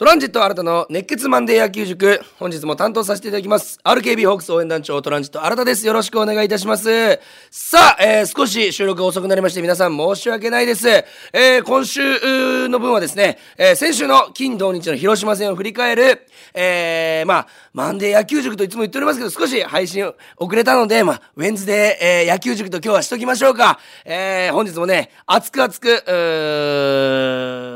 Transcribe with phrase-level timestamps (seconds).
[0.00, 2.22] トランジット新たの熱血マンデー野球塾。
[2.38, 3.78] 本日も担当させていただきます。
[3.84, 5.86] RKB ホークス応援団長トランジット新たです。
[5.86, 7.20] よろしくお願いいたします。
[7.50, 10.88] さあ、えー少し収録が遅くなりまして皆さん申し訳ないです。
[10.88, 23.78] えー今週の分はですね、えー先週の金土日の広島戦を振り返る、えーまあ、マンデー野球塾といつも言っておりますけど、少し配信遅れたので、まあ、ウェンズデー、えー野球塾と今日はしときましょうか。
[24.06, 25.88] えー本日もね、熱く熱く、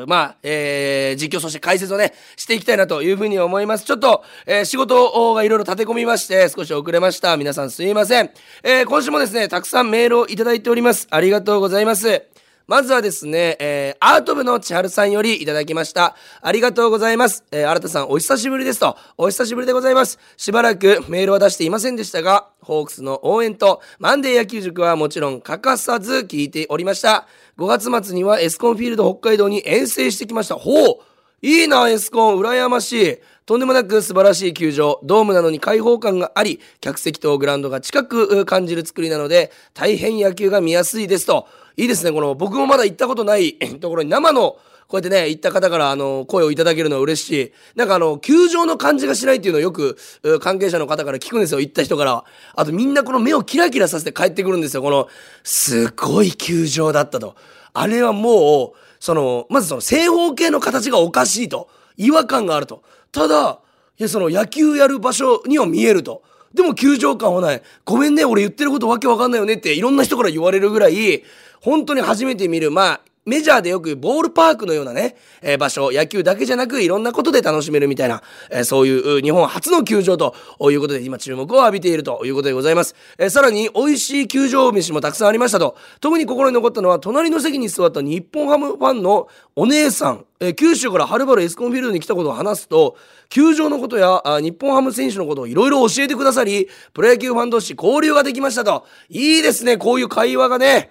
[0.08, 3.84] まあ、えー実況そして解説をね、していきたいなというふうに思います。
[3.84, 7.36] ちょっと、えー仕事がいろいろ立て込みまして、少し遅れました。
[7.36, 8.30] 皆さんすいません。
[8.62, 11.06] えー今週もですね、たくさんメールをいただいております。
[11.10, 12.24] ありがとうございます。
[12.66, 16.16] まずはですね、えーアート部の千春さんよりいただきました。
[16.40, 17.44] ありがとうございます。
[17.52, 18.96] えー、新田さん、お久しぶりですと。
[19.18, 20.18] お久しぶりでございます。
[20.36, 27.26] しばらくメールは出していませんでしたが、ホークスの応援とマンデー野球塾はもちろん欠かさず聞いておりました。
[27.58, 30.54] 5月末にはエスコンフィールド北海道に遠征してきました。
[30.56, 31.13] ほう
[31.44, 33.18] いいな、エスコン、羨ましい。
[33.44, 34.98] とんでもなく素晴らしい球場。
[35.04, 41.46] ドームなのに開放感があり、客席とグラウンドが近く感じる作りなので、大変野球が見やすいですと。
[41.76, 44.52] いいですね、この、僕もまだ行ったことないところに生の、
[44.88, 47.52] こうやってね、行った方から、あの、声をいただけるのは嬉しい。
[47.76, 49.98] なんかあの、球場の感じがしないっていうのをよく、
[50.40, 52.24] 関係者の方から聞くんですよ、行った人からは。
[52.54, 55.08] あとみんなこの目をキラキラさせて帰ってくるんですよ、この、
[55.42, 57.34] すごい球場だったと。
[57.74, 61.68] あれはもう、その、まずその正方形の形がおかしいと。
[61.98, 62.82] 違和感があると。
[63.12, 63.60] ただ、
[63.98, 66.22] いや、その野球やる場所には見えると。
[66.54, 67.62] でも球場感はない。
[67.84, 71.22] ごめんね、俺言ってることわけわかんないよねっていろんな人から言われるぐらい、
[71.60, 80.34] 本当に初めて見る、まあ、メジャーでよくボールパークのようなね、えー場所、野球だけじゃなくいろんなことで楽しめるみたいな、えーそういう日本初の球場と
[80.70, 82.94] いうことで今注目を浴びているということでございます。
[83.18, 85.76] えーさらに美味しい球場飯もたくさんありましたと。
[86.00, 92.96] 特に心に残ったのは隣の席に座った日本ハムファンのお姉さん、えー九州からはるばるエスコンフィールドに来たことを話すと、
[93.30, 98.86] 球場のことやあ日本ハム選手のことをいろいろ教えてくださり、プロ野球ファン同士交流ができましたと。
[99.08, 100.90] いいですね、こういう会話がね。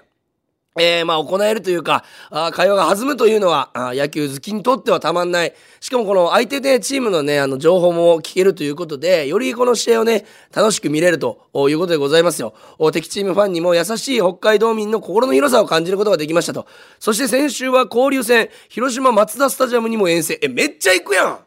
[0.79, 5.53] えー、まあ行えるというか、あ会話が弾むというのは、あ野球好きにとってはたまんない。
[5.79, 12.55] しかもこの相手ね、チームのね、あの、情報も聞けるということで、よりこの試合をね、楽しく見れるということでございますよ。
[12.79, 16.65] お敵チームファンにも優しい北海道民の心の広さを感じることができましたと。
[16.99, 20.39] そして先週は交流戦、広島松田スタジアムにも遠征。
[20.41, 21.39] え、めっちゃ行くやん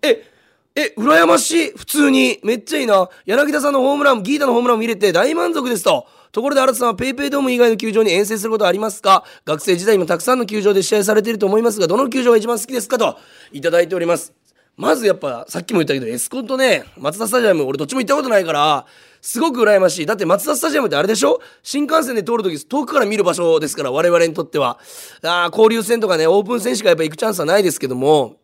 [0.00, 0.32] え、
[0.74, 1.70] え、羨ましい。
[1.72, 2.40] 普通に。
[2.42, 3.10] めっちゃいいな。
[3.26, 6.06] 柳田さんのホームラン、ギータのホームランを見れて大満足ですと。
[6.32, 9.22] ところで、新さんはペイペイドーム以外の球場に遠征することはありますか？
[9.44, 12.96] 学生時代もたくさんの球場で試合されていると思いますが、どの球場が一番好きですか？
[12.96, 13.18] と、
[13.52, 14.32] いただいております。
[14.74, 18.86] まずやっぱ、さっきも言ったけど、エスコンとね、松田スタジアム、俺どっちも行ったことないから、
[19.20, 20.06] すごく羨ましい。
[20.06, 21.42] だって松田スタジアムってあれでしょ？
[21.62, 24.78] 新幹線で通るとき遠くから見る場所ですから、我々にとっては。
[25.22, 28.36] あー交流戦とかね、オープン戦しかやっぱ行くチャンスはないですけども、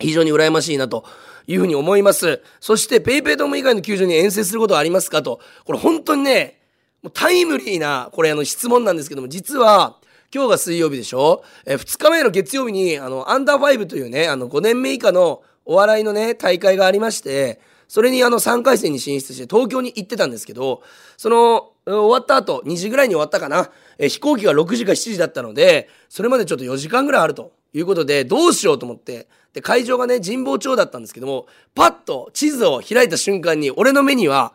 [0.00, 1.04] 非常に羨ましいなと
[1.46, 2.42] いうふうに思います。
[2.58, 5.22] そして、ペイペイドーム以外の球場に遠征することはありますか？
[5.22, 5.40] と。
[5.64, 6.59] これ本当にね、
[7.02, 9.96] もうタイムリーな、これあの質問なんですけども、実は、
[10.32, 11.42] 今日が水曜日でしょ？
[11.64, 20.82] えー、2日目の月曜日に、あの、アンダーファイブというね、あの、5年目以下のお笑いのね、大会がありまして、それにあの3回戦に進出して東京に行ってたんですけど、
[21.16, 23.70] その、終わった後、2時ぐらいに終わったかな？
[23.98, 34.52] え飛行機が6時か7時だったので、それまでちょっと4時間ぐらいあるということで、どうしようと思って、で、会場がね、神保町だったんですけども、パッと地図を開いた瞬間に、俺の目には、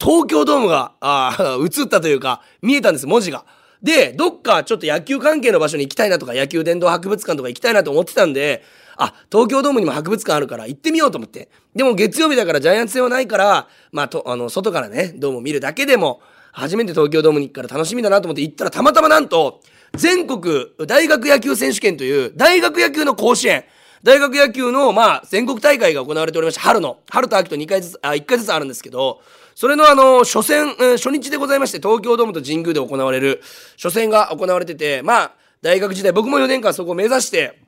[0.00, 3.44] 東京ドームが、あ 映ったというか、見えたんです、文字が。
[3.82, 8.64] で、どっかちょっと野球関係の場所に行きたいなとか、野球殿堂博物館とか行きたいなと思ってたんで、
[8.96, 11.48] あ、東京ドームにも博物館あるから行ってみようと思って。
[11.74, 16.20] でも月曜日だからジャイアンツ戦はないから、まあ、と、あの、外からね、ドームを見るだけでも、
[16.52, 19.60] 初めて東京ドームに行くから楽しみだなと思って行ったら、たまたまなんと、
[19.94, 23.64] 全国大学野球選手権という、大学野球の甲子園、
[24.02, 29.20] 大学野球の、まあ、全国大会が行われておりまして、春の、春と秋と2回ずつ、あ、1回ずつあるんですけど、
[29.58, 33.42] それのあの、初戦、初日でございまして、東京ドームと神宮で行われる、
[33.72, 35.32] 初戦が行われてて、まあ、
[35.62, 37.58] 大学時代、僕も4年間そこを目指して、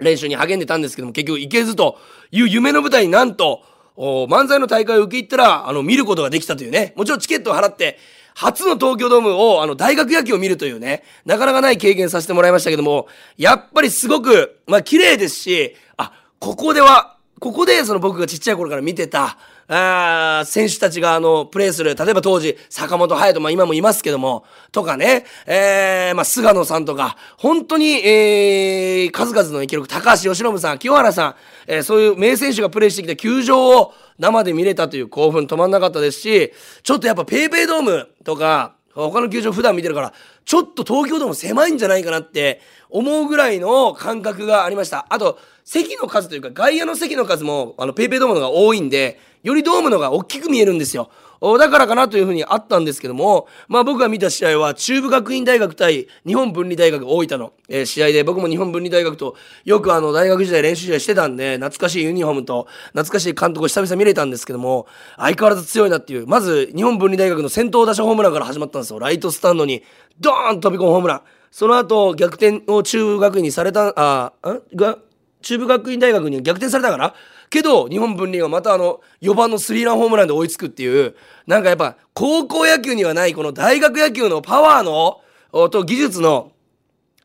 [0.00, 1.96] 練習に励んでたんですけども、結局行けずと
[2.32, 3.62] いう夢の舞台になんと、
[3.96, 8.00] 漫才の大会を受け入ったら、あの、見ることができたというね、もちろんチケットを払って、
[8.34, 19.38] 初の東京ドームを、あの、大学野球を見るというね、なかなかない経験させてもらいましたけども、やっぱりすごく、まあ、綺麗ですし、あ、ここでは、ここでその僕がちっちゃい頃から見てた、
[19.74, 31.34] あ選手たちがあの、プレーする、例えば当時、坂本隼人、まあ今もいますけども、とかね、えー、まあ菅野さんとか、本当に、えー、数々の記録、高橋由伸さん、清原さん、
[31.66, 36.52] えーそういう名選手がプレーしてきた球場を生で見れたという興奮止まんなかったですし、
[36.82, 40.12] ちょっとやっぱペイペイドームとか、他の球場普段見てるから、
[40.44, 42.60] ちょっと東京ドーム狭いんじゃないかなって
[42.90, 45.06] 思うぐらいの感覚がありました。
[45.08, 51.10] あと、席の数というか外野の席の数もあのペイペイドームのが多いんで、よりドームのが大きく見えるんですよ。
[51.58, 64.86] だからかなというふうにあったんですけども、まあ僕が見た試合は中部学院大学対日本文理大学大分の、え、試合で僕も日本文理大学とよくあの大学時代練習試合してたんで懐かしいユニフォームと懐かしい監督を久々見れたんですけども
[65.16, 66.28] 相変わらず強いなっていう。
[66.28, 69.00] まず日本文理大学の先頭打者ホームランから始まったんですよ。
[69.00, 69.82] ライトスタンドに
[70.20, 71.22] ドーン飛び込むホームラン。
[71.50, 74.98] その後逆転を中部学院にされたあんが
[75.42, 77.14] 中部学院大学に逆転されたから
[77.50, 81.14] けど日本文理がまたあの4番のスリーランホームランで追いつくっていう
[81.46, 85.20] なんかやっぱ高校野球にはないこの大学野球のパワーの
[85.68, 86.52] と技術の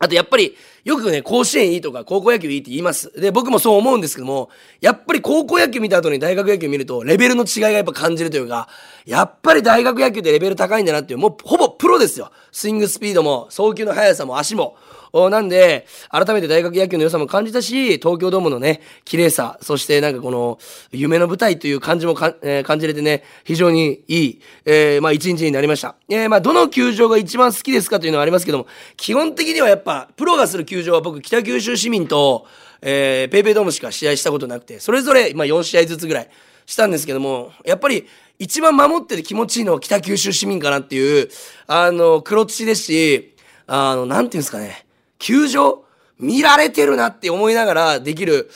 [0.00, 0.54] あとやっぱり
[0.84, 3.10] よくね甲子園いいとか高校野球いいって言います。
[3.20, 4.48] で僕もそう思うんですけども
[4.80, 8.68] やっぱり高校野球見た後に大学野球見るとレベルの違いがやっぱ感じるというか
[9.06, 12.30] やっぱり大学野球でレベル高いんだなっていうもうほぼプロですよ。
[12.52, 14.76] スイングスピードも送球の速さも足も。
[15.12, 20.58] なんで、改めて大学野球の良さも感じたし、東京ドームのね、綺麗さ、そしてなんかこの、
[20.92, 25.96] 夢の舞台という感じもか、えー、感じれてね、非常にいい、えー、まあ一日になりました。
[26.08, 28.66] えー、まあどの球場が一番好きですかというのはありますけども、
[28.96, 32.46] 基本的にはやっぱ、プロがする球場は僕、北九州市民と、
[32.80, 36.28] えー、ペイペイドームしか試合したことなくて、それぞれ、まあ4試合ずつぐらい
[36.66, 38.06] したんですけども、やっぱり、
[38.38, 41.28] 一番守ってて気持ちいいのは北九州市民かなっていう、
[41.66, 43.34] あの、黒土ですし、
[43.66, 44.86] あの、なんていうんですかね。
[45.18, 45.84] 球場
[46.18, 48.50] 見られてるなって思いながらできる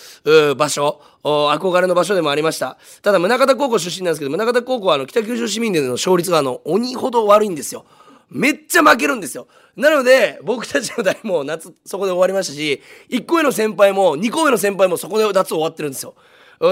[0.57, 2.77] 場所お憧れの場所でもありました。
[3.03, 7.85] ただ宗像高校出身なんですけど宗像高校はあの北九州市民での勝率があの鬼ほど悪いんですよ。
[8.29, 9.47] めっちゃ負けるんですよ。
[9.77, 16.15] なので僕たちの代も夏そこで終わりましたし1個目の先輩も2個目の先輩もそこで夏終わってるんですよ。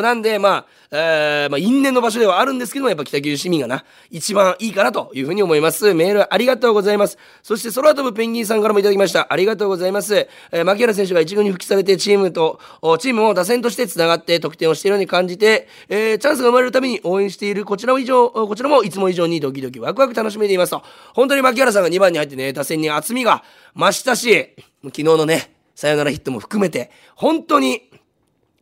[0.00, 5.94] なんで、まあ、えー、まあ、因縁の場所ではあるんですけども、やっぱ北九州市民がな、一番いいかなというふうに思います。
[5.94, 7.19] メールありがとうございます。
[7.42, 9.32] そして、空飛ぶペンギンさんからもいただきました。
[9.32, 10.28] ありがとうございます。
[10.52, 12.60] えー、牧原選手が一軍に復帰されて、チームと、
[13.00, 20.82] チームを打線として繋がって得点をしているように感じて、えー、チャンスが生まれるために応援しているこちらも以上、こちらもいつも以上にドキドキワクワク楽しめていますと。
[21.14, 23.43] 本当に牧原さんが2番に入ってね、打線に厚みが
[23.76, 24.54] 増したし、
[24.84, 27.89] 昨日のね、サヨナラヒットも含めて、本当に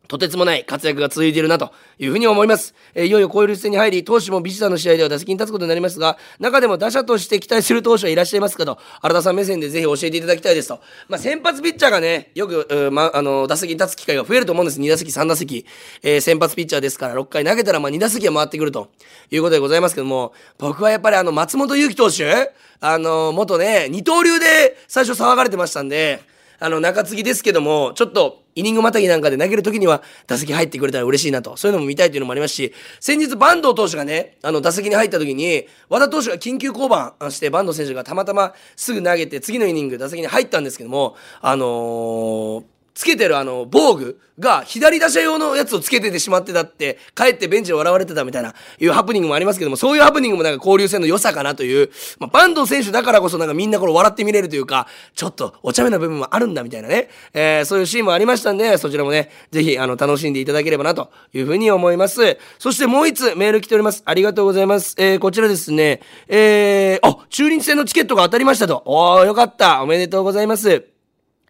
[0.09, 2.73] とてつもない活躍が続いているなというふうに思います。
[2.95, 10.79] えー、いよいよ交流戦に入り、投手もビジターの試合では打席に立つことになりますが、中でも打者として期待する投手はいらっしゃいますかと、新田さん目線でぜひ教えていただきたいですと。
[11.09, 14.79] まあ、先発ピッチャーがね、よく、ま、あの、打席に立つ機会が増えると思うんです。
[14.79, 15.67] 2打席、3打席。
[16.01, 18.89] えー、先発ピッチャーですから、6回投げたら、ま、2打席は回ってくると
[19.29, 26.21] いうことでございますけども、僕はやっぱりあの、松本祐樹投手、あの、元ね、二刀流で最初騒がれてましたんで、
[26.59, 42.63] あの、中継ぎですけども、ちょっと、イニングまたぎなんかで投げるときには、打席入ってくれたら嬉しいなと、そういうのも見たいというのもありますし、先日、坂東投手がね、あの、打席に入ったときに、和田投手が緊急降板して、坂東選手がたまたますぐ投げて、次のイニング、打席に入ったんですけども、あのー
[42.93, 62.37] つけてるあの防具が左打者用のやつをつけててしまってたって帰ってベンチで笑われてたみたいないうハプニングもありますけどもそういうハプニングもなんか交流戦の良さかなという、まあ、坂東選手だからこそなんかみんなこれ笑って見れるというかちょっとお茶目な部分もあるんだみたいなね、えー、そういうシーンもありましたんでそちらもねぜひあの楽しんでいただければなというふうに思います。
[62.57, 64.03] そしてもう一つメール来ております。
[64.05, 66.01] ありがとうございます、えー、こちらですね。
[66.27, 68.83] えー、あ中日戦のチケットが当たりましたと。
[68.85, 69.81] おーよかった。
[69.83, 70.98] おめでとうございます。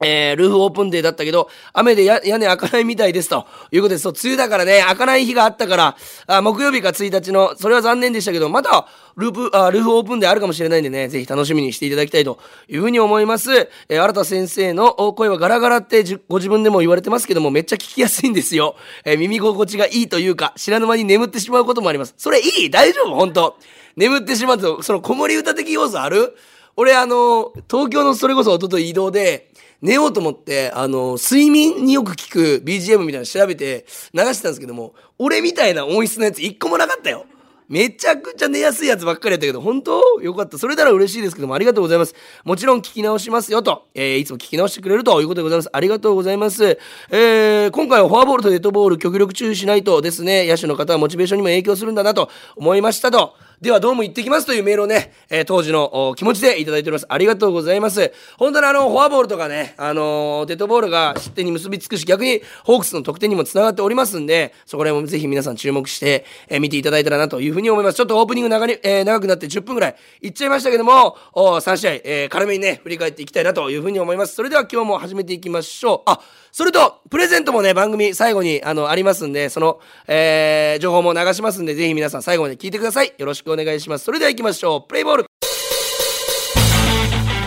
[0.01, 3.45] えー、ルーフオープンデーだったけど、雨で屋根開かないみたいですと。
[3.71, 4.03] いうことです。
[4.03, 8.87] そう、梅雨だからね、開かない日があったから、あ木曜日か1日の、それは残念でしたけど、また、
[9.17, 12.39] ループ、あルーフオープンデーあるかもしれないんでね、ぜひ楽しみにしていただきたいと。
[12.69, 13.51] いうふうに思います。
[13.89, 18.75] えー、新田先生の声はガラガラってご自分でも言われてますけども、めっちゃ聞きやすいんですよ。
[19.03, 22.13] えー、耳心地がいいというか、知らぬ間に眠ってしまうこともあります。
[22.17, 22.69] それいい！
[22.69, 23.15] 大丈夫？
[23.15, 23.57] 本当。
[23.97, 26.37] 眠ってしまうと、その子守歌的要素ある？
[26.79, 37.25] 俺あの、東京のそれこそ一昨日移動で、寝ようと思って、あの、睡眠によく聞く BGM みたいなの調べて流してたんですけども、俺みたいな音質のやつ一個もなかったよ。
[37.67, 40.21] めちゃくちゃ寝やすいやつばっかりやったけど、本当？
[40.21, 40.57] よかった。
[40.57, 42.15] それなら嬉しいですけども、ありがとうございます。
[42.45, 45.69] もちろん聞き直しますよと、えー、いつも聞き直してくれるということでございます。
[45.73, 46.79] ありがとうございます。
[47.11, 53.35] えー、今回はフォアボールとデッドボール極力注意しないとですね、野手の方はモチベーションにも影響するんだなと思いましたと。
[53.61, 57.05] ではどうも行ってきますというメールをね、えー、当時の気持ちでいただいております。
[57.09, 58.13] ありがとうございます。
[58.37, 67.95] 本当にあの、フォアボールとかね、あのー、デッドボールが失点に結びつくし、逆にホークスの得点にもつながっておりますんで、そこら辺もぜひ皆さん注目して、えー、見ていただいたらなというふうに思います。
[67.97, 74.35] ちょっとオープニング長に、えー、長くなって10分ぐらいいっちゃいましたけども、お3試合、えー、軽めにね、振り返っていきたいなというふうに思います。
[74.35, 76.09] それでは今日も始めていきましょう。
[76.09, 76.21] あ、
[76.53, 83.13] それと、プレゼントもね、番組最後に、あの、ありますんで、その、えー、情報も流しますんで、ぜひ皆さん最後まで聞いてください。
[83.17, 84.05] よろしくお願いします。
[84.05, 84.87] それでは行きましょう。
[84.87, 85.25] プレイボール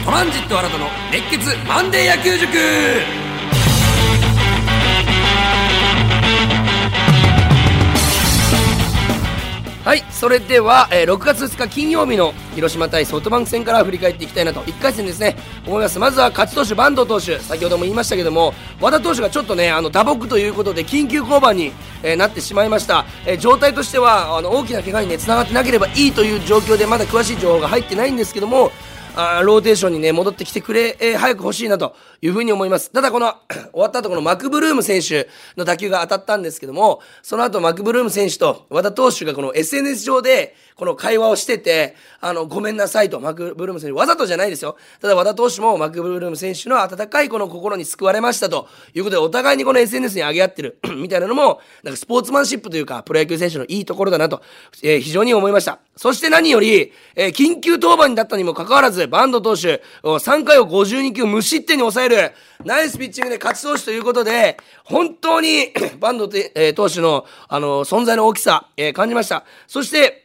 [0.05, 3.22] トランジット新たの熱血マンデー野球塾
[10.23, 14.61] それでは、えー6月2日金曜日の広島対ソフトバンク戦から振り返っていきたいなと。
[14.61, 15.35] 1回戦ですね。
[15.67, 15.99] 思います。
[15.99, 17.41] まずは勝ち投手坂東投手。
[17.41, 21.73] 先ほども言いましたけども和田投手がちょっとねあの打撲ということで緊急降板に、
[22.05, 28.71] えーなってしまいました、えー状態としてはあの大きな怪我にね繋がってなければいいという状況でまだ詳しい情報が入ってないんですけども
[29.15, 32.91] あーローテーションにね、戻ってきてくれ、えー早く欲しいなというふうに思います。
[32.91, 33.35] ただこの、
[33.73, 44.77] 終わった後このマクブルーム選手の打球が当たったんですけども、その後マクブルーム選手と和田投手がこの SNS 上で、この会話をしてて、あの、ごめんなさいと、マクブルーム選手、わざとじゃないですよ。
[45.01, 54.43] ただ和田投手もマクブルーム選手の温かいこの心に救われましたということで、お互いにこの SNS に上げ合ってる、 みたいなのも、なんかスポーツマンシップというか、プロ野球選手のいいところだなと、
[54.83, 55.81] えー非常に思いました。
[55.97, 62.33] そして何より、えー緊急登板になったにもかかわらず、バンド投手、3回を52球無失点に抑える、
[62.65, 69.45] ナイスピッチングで勝ち投手ということで、本当に バンド、えー投手の、あの存在の大きさ、えー感じました。
[69.67, 70.22] そして、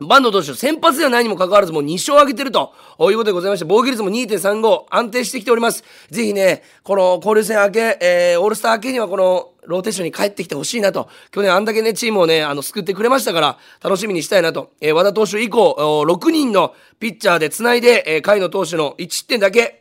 [0.00, 5.84] バンド投手、先発ではないにも関わらず、もう2勝上げてるということでございまして、防御率も2.35、安定してきております。
[6.10, 11.08] ぜひね、この交流戦明け、えーオールスター明けにはこの、ローテーションに帰ってきてほしいなと。
[11.30, 14.72] 去年あんだけね、チームをね、あの、救ってくれましたから、楽しみにしたいなと。
[14.80, 19.79] えー和田投手以降、6人のピッチャーで繋いで、えー、甲斐野投手の1点だけ、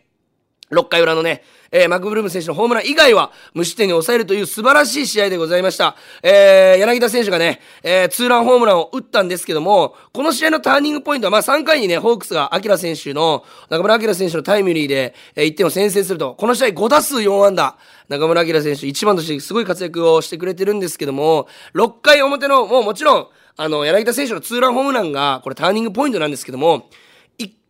[0.71, 5.95] 6回裏のね、えーマクブルーム選手のホームラン以外は無失点に抑えるという素晴らしい試合でございました。
[6.23, 26.89] えー柳田選手がね、えーツーランホームランを打ったんですけども、この試合のターニングポイントは、まあ3回にね、ホークスが明選手の、中村明選手のタイムリーで、えー1点を先制すると、この試合5打数4安打、中村明選手1番としてすごい活躍をしてくれてるんですけども、6回表の、もうもちろん、あの、柳田選手のツーランホームランが、これターニングポイントなんですけども、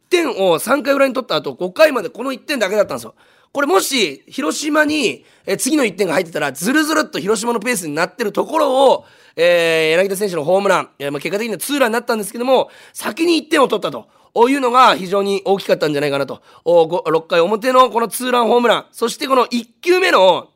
[0.09, 3.15] 点を3回裏に取った後、5回までこの1点だけだったんですよ。
[3.51, 14.07] これもし、広島に、え次の1点が入ってたら、ずるずるっと広島のペースになってるところを、えー柳田選手のホームラン、いやまあ結果的にはツーランになったんですけども、先に1点を取ったと。
[14.47, 16.41] いうのが非常に大きかったんじゃないかなと。
[16.63, 20.49] お6回表のこのツーランホームラン、そしてこの1球目の、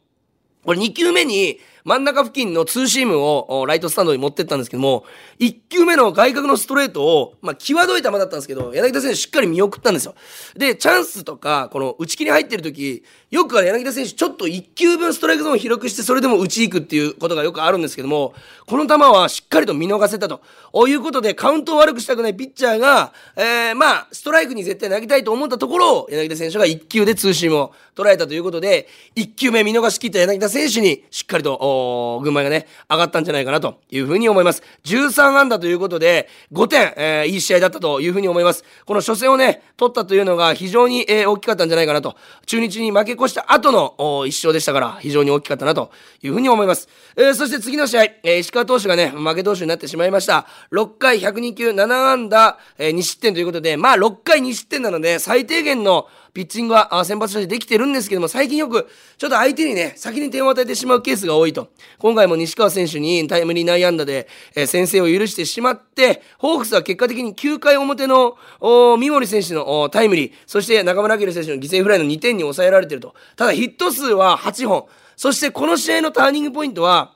[0.63, 5.03] これ2球目に真ん中付近のツーシームをライトスタンドに持ってったんですけども、
[5.39, 10.15] 1球目の外角のストレートを、まあ、際どい球だったんですけど、柳田選手しっかり見送ったんですよ。
[10.55, 18.33] で、チャンスとか、この打ち切り入ってる時、よくは柳田選手ちょっと1球分ストライクゾーンを広くして、それでも打ち行くっていうことがよくあるんですけども、
[18.65, 20.41] この球はしっかりと見逃せたと。
[20.87, 34.63] いうことで、カウントを悪くしたくないピッチャーが、えー、まあ、ストライクに絶対投げたいと思ったところを、柳田選手が1球でツーシームを捉えたということで、1球目見逃し切った柳田選手に、しっかりと、おー軍配がね、上がったんじゃないかなというふうに思います。
[34.85, 38.63] 13安打ということで、5点、えーいい試合だったというふうに思います。
[38.85, 42.15] この初戦をね、取ったというのが非常に、えー大きかったんじゃないかなと。
[42.45, 46.87] 中日に負け越した後の1勝でしたから、非常に大きかったなというふうに思います。
[47.15, 50.45] えーそして次の試合、えー石川投手がね、負け投手になってしまいました。
[50.71, 61.69] 6回102球7安打、えー2失点ということで、まあ6回2失点なので、最低限のピッチングは先発としてできてるんですけども、最近よく、ちょっと相手にね、先に点を与えてしまうケースが多いと。
[61.99, 73.13] 今回も西川選手にタイムリー内野安打で、えー先制を許してしまって、ホークスは結果的に9回表の、お三森選手のタイムリー、そして中村明選手の犠牲フライの2点に抑えられてると。
[73.35, 74.87] ただヒット数は8本。
[75.15, 77.13] そしてこの試合のターニングポイントは、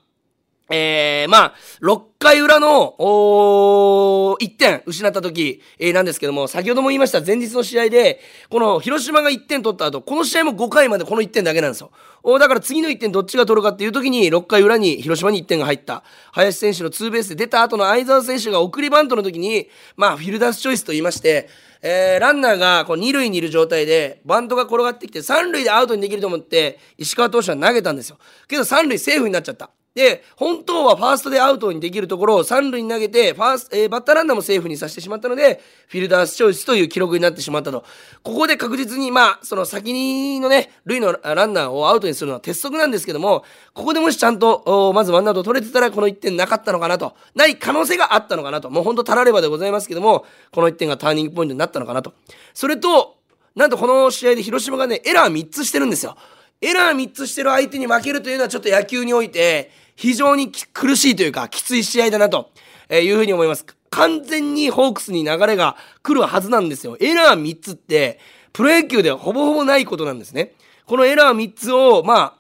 [0.70, 8.20] えー、まあ、6回裏の、お1点失った時、えーなんですけども、先ほども言いました前日の試合で、
[8.50, 11.92] この広島が1点取った後、この試合も5回までこの1点だけなんですよ。
[12.24, 16.04] おだから次の1点どっちが取るかっていう時に、6回裏に広島に1点が入った。
[16.34, 21.48] 林選手のツーベースで出た後の相澤選手が送りバントの時に、まあ、フィルダースチョイスと言いまして、
[21.82, 28.18] えーランナーがこう二塁にいる状態で、バントが転がってきて、三塁でアウトにできると思って、石川投手は投げたんですよ。
[28.50, 29.70] けど三塁セーフになっちゃった。
[29.98, 37.84] で、本当はファーストでアウトにできるところを三塁に投げて、ファースえーバッターランナーもセーフにさせてしまったので、フィルダースチョイスという記録になってしまったと。
[38.22, 47.16] ここで確実に、まあ、その先にのね、塁のランナーをアウトにするのは鉄則なんですけども、ここでもしちゃんと、まずワンアウト取れてたら、この1点なかったのかなと。
[47.34, 48.70] ない可能性があったのかなと。
[48.70, 52.14] もう本当たらればでございますけども、この1点がターニングポイントになったのかなと。
[52.54, 53.16] それと、
[53.56, 56.16] なんとこの試合で広島がね、エラー3つしてるんですよ。
[56.62, 62.52] エラー3つしてる相手に負けるというのはちょっと野球において非常に苦しいというかきつい試合だなと
[62.90, 63.66] いうふうに思います。
[63.90, 66.98] 完全にホークスに流れが来るはずなんですよ。
[67.00, 68.20] エラー3つって
[68.54, 70.54] プロ野球ではほぼほぼないことなんですね。
[70.86, 72.34] このエラー3つを、まあ、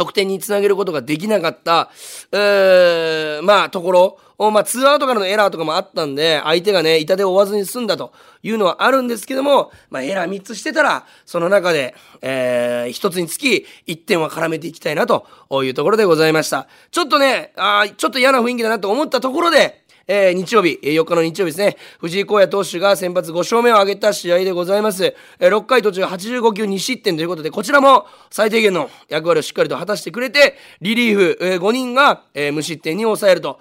[0.00, 1.90] 得点につなげることができなかった、
[2.32, 4.18] えー、まあ、ところ、
[4.50, 15.26] まあ、ツーアウトからのエラーとかもあったんで、相手がね、痛手を負わずに済んだというのはあるんですけども、まあ、エラー3つしてたら、その中で、えー、1つにつき1点は絡めていきたいなと
[15.62, 16.66] いうところでございました。
[16.90, 25.14] ちょっとね、あちょっと嫌な雰囲気だなと思ったところで、えー、日曜日、4日の日曜日ですね、藤井荒野投手が先発5勝目を挙げた試合でございます。
[25.38, 33.60] えー、6回途中85球2失点ということで、こちらも最低限の役割をしっかりと果たしてくれて、リリーフ、えー、5人が、え、無失点に抑えると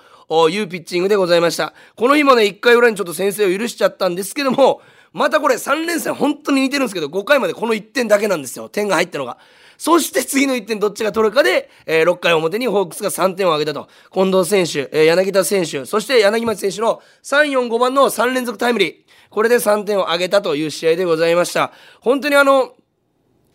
[0.49, 1.75] いうピッチングでございました。
[1.95, 4.81] この日もね、1回裏にちょっと先制を許しちゃったんですけども、
[5.13, 8.69] またこれ3連戦本当に似てるんですけど、5回までこの1点だけなんですよ。
[8.69, 9.37] 点が入ったのが。
[9.79, 13.87] そして次の1点どっちが取るかで、えー、6回表にホークスが3点を挙げたと。
[14.13, 18.93] 近藤選手、えー、柳田選手、そして柳町選手の3、4、5番の3連続タイムリー。
[19.29, 21.71] これで3点を挙げたという試合でございました。
[22.01, 22.73] 本当にあの、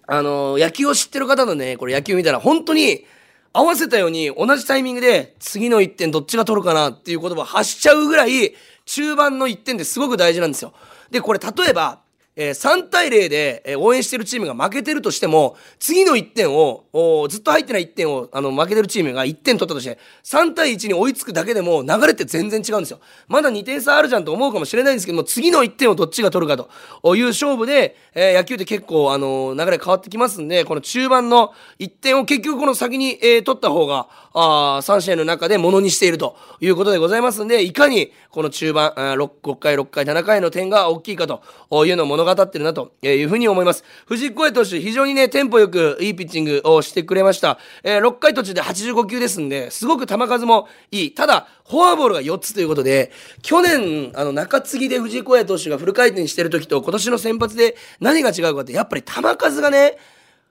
[0.06, 3.04] あの、野球を知ってる方のね、これ野球見たら本当に、
[3.52, 8.52] 合わせたように同じタイミングで次の1点どっちが取るかなっていう言葉を発しちゃうぐらい
[8.84, 10.74] 中盤の1点ってすごく大事なんですよ。
[11.12, 12.00] で、これ例えば
[12.36, 16.84] えー、3対0で、えー、応援してるチームが負けてるとしても、次の1点を、
[17.28, 23.00] ずっと入ってない1点を、あの、負けてるチームが1点取ったとして、3対1に追いつくだけでも流れって全然違うんですよ。
[23.28, 26.62] まだ2点差あるじゃんと思うかもしれないんですけども、次の1点をどっちが取るか
[27.02, 41.42] という勝負で、えー、野球って結構、あの流れ変わってきますんで、この中盤の1点を結局この先に、え取った方が、あ3試合の中でものにしているということでございますんで、いかにこの中盤、6, 6回、6回、7回の点が大きいかと
[41.86, 43.84] いうのを物語ってるなというふうに思います。
[44.06, 47.58] 藤井光投手、非常にね、テンポよくいいピッチングをしてくれました。
[47.84, 51.14] えー、6回途中で85球ですんで、すごく球数もいい。
[51.14, 53.12] ただ、フォアボールが4つということで、
[53.42, 59.96] 去年、あの、中継ぎで藤井光投手がフル回転してる時と今年の先発で何が違うかって、やっぱり球数がね、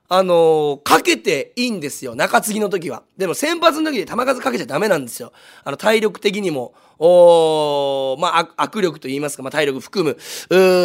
[0.10, 2.14] あのー、かけていいんですよ。
[2.14, 3.04] 中継ぎの時は。
[3.18, 5.32] でも先発の時で球数かけちゃダメなんですよ。
[5.64, 10.18] あの、体力的にも、おまあ、握力と言いますか、まあ、体力含む。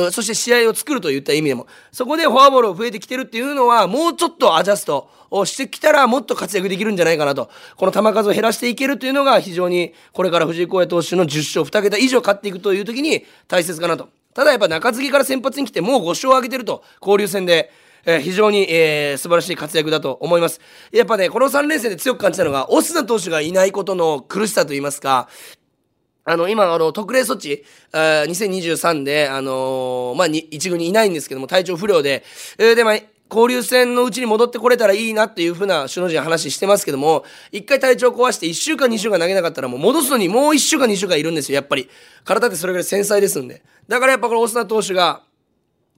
[0.06, 1.66] うそして試合を作るといった意味でも。
[1.92, 7.50] そこでフォアボールを増えてきてるっていうのは、もうちょっとアジャストをしてきたら、もっと活躍できるんじゃないかなと。
[7.76, 14.08] この球数を減らしていけるというのが、非常に、これから藤井光也投手の10勝2桁以上勝っていくという時に大切かなと。
[14.32, 16.84] ただやっぱ中継ぎから先発に来て、もう5勝を挙げてると。
[17.00, 17.70] 交流戦で。
[18.04, 20.60] えー、非常に、えー、素晴らしい活躍だと思います。
[20.92, 25.28] やっぱね、この3連戦で強く感じたのが、オスナ投手がいないことの苦しさといいますか、
[26.24, 32.22] あの、今、あの、特例措置、あ2023で、あのー、まあ、一軍にいないんですけども、体調不良で、
[32.58, 32.98] えー、で、まあ、
[33.30, 41.88] 交流戦のうちに戻ってこれたらいいなっていうふうな首脳陣話してますけども、一回体調壊して1週間2週間投げなかったらもう戻すのにもう1週間2週間いるんですよ、やっぱり。
[42.24, 43.62] 体ってそれぐらい繊細ですんで。
[43.86, 45.22] だからやっぱこのオスナ投手が、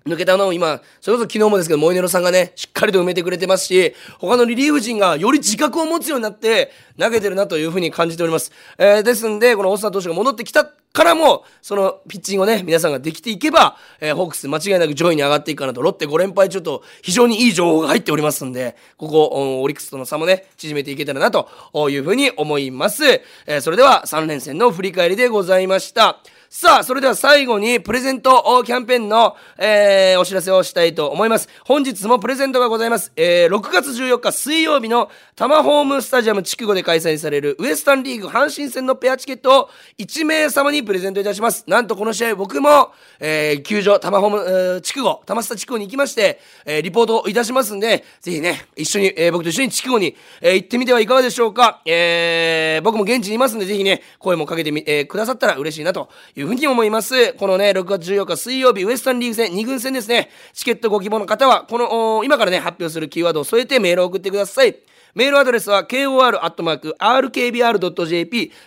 [0.06, 8.52] 抜けたのを今、それこそ昨日もですけど、モイネロさんがね、しっかりと埋めてくれてますし、他のリリーフ陣がより自覚を持つようになって投げてるなというふうに感じております。
[8.78, 21.48] えー、ですんで、このオスナ投手が戻ってきたからも、そのピッチングをね、皆さんができていけば、えー、ホークス間違いなく上位に上がっていくかなと、ロッテ5連敗中と非常にいい情報が入っておりますんで、ここ、オリックスとの差もね、縮めていけたらなと
[21.90, 23.04] いうふうに思います。
[23.46, 26.20] えー、それでは3連戦の振り返りでございました。
[26.52, 31.48] さあ、それでは最後にプレゼントキャンペーンの、えー、お知らせをしたいと思います。
[31.64, 33.12] 本日もプレゼントがございます。
[33.14, 41.62] えー、6月14日水曜日のタマホームスタジアム筑後で開催されるウエスタンリーグ阪神戦のペアチケットを1名様にプレゼントいたします。
[41.68, 51.80] なんとこの試合僕も、えー、球場タマホーム、えー、筑後、タマスタ筑後に行きまして、えー、リポートいたしますんで、ぜひね、一緒に、えー、僕と一緒に筑後に、えー、行ってみてはいかがでしょうか。
[51.86, 56.08] えー、僕も現地にいますんで、ぜひね、声もかけてみ、えー、くださったら嬉しいなと
[56.40, 57.34] いうふうに思います。
[57.34, 60.30] このね、6月14日水曜日、ウエスタンリーグ戦2軍戦ですね。
[60.52, 64.76] チケットご希望の方は、この、今からね、発表するキーワードを添えてメールを送ってください。
[65.14, 66.22] メールアドレスは kor.rkbr.jp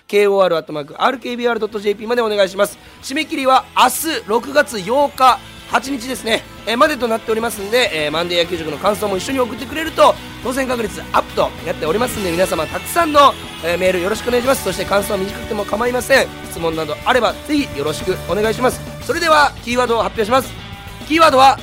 [0.09, 1.27] kor.rkbr.jp
[2.07, 2.77] までお願いします。
[3.01, 3.89] 締め切りは明日
[4.27, 5.39] 6月8日
[5.73, 13.33] 8日ですね、えー、までとなっておりますんで、えー、マンデー野球塾の感想も一緒に送ってくれると当選確率アップとなっておりますんで皆様たくさんの、
[13.65, 14.63] えー、メールよろしくお願いします。
[14.63, 16.27] そして感想は短くても構いません。
[16.51, 18.79] 質問などあればぜひよろしくお願いします。
[19.01, 20.53] それではキーワードを発表します。
[21.07, 21.57] キーワードは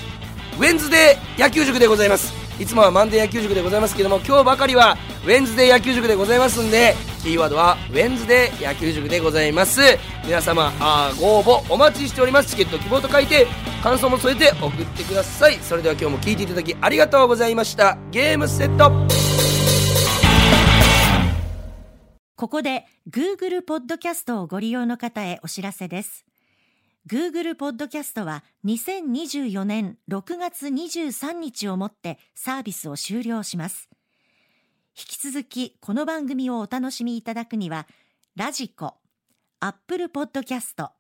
[0.59, 2.39] ウェンズデー野球塾でございます。
[2.61, 9.81] いつもはマンデー野球塾でございますけども今日ばかりはウェンズデー野球塾でございますんでキーワードはウェンズデー野球塾でございます。
[10.25, 12.51] 皆様あご応募お待ちしております。
[12.51, 13.46] チケット希望と書いて
[13.83, 15.57] 感想も添えて送ってください。
[15.57, 17.99] それでは今日も聴いていただきありがとうございました。
[18.11, 18.90] ゲームセット。
[22.37, 26.30] ここで Google ポッドキャストをご利用の方へお知らせです。
[27.11, 33.88] Google ポッドキャストは2024年6月23日をもってサービスを終了します
[34.96, 37.88] 引き続きこの番組をお楽しみいただくには、
[38.37, 38.94] ラジコ、
[39.59, 40.90] アップルポッドキャスト、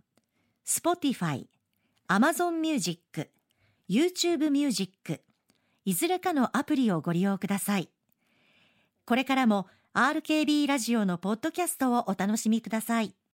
[0.64, 1.48] スポティファイ、
[2.08, 3.30] アマゾンミュージック、
[3.88, 5.20] YouTube ミュージック、
[5.84, 7.88] いずれかのアプリをご利用ください。
[9.04, 13.14] これからも RKB ラジオのポッドキャストをお楽しみください。